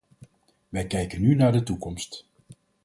Wij 0.69 0.87
kijken 0.87 1.21
nu 1.21 1.35
naar 1.35 1.51
de 1.51 1.63
toekomst. 1.63 2.27